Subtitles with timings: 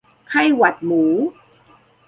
[0.29, 1.03] ไข้หวัดหมู